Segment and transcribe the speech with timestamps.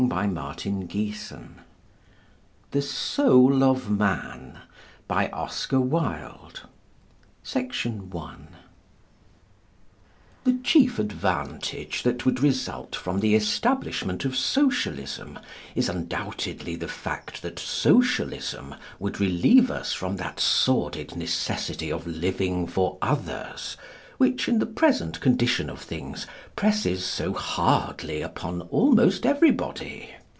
[0.01, 1.55] HUMPREYS 1900 Second Impression
[2.71, 4.57] THE SOUL OF MAN
[10.43, 15.37] THE chief advantage that would result from the establishment of Socialism
[15.75, 22.65] is, undoubtedly, the fact that Socialism would relieve us from that sordid necessity of living
[22.65, 23.77] for others
[24.17, 30.13] which, in the present condition of things, presses so hardly upon almost everybody.